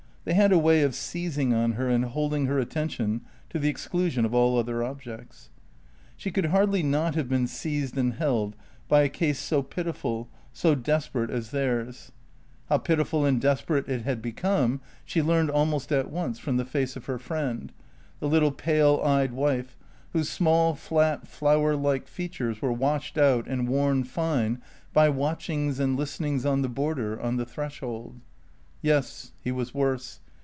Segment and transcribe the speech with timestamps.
[0.23, 4.23] They had a way of seizing on her and holding her attention to the exclusion
[4.23, 5.49] of all other objects.
[6.15, 8.55] She could hardly not have been seized and held
[8.87, 12.11] by a case so pitiful, so desperate as theirs.
[12.69, 16.95] How pitiful and desperate it had become she learned almost at once from the face
[16.95, 17.71] of her friend,
[18.19, 19.75] the little pale eyed wife,
[20.13, 24.61] whose small, flat, flower like features were washed out and worn fine
[24.93, 28.21] by watchings and listenings on the border, on the threshold.
[28.83, 30.21] Yes, he was worse.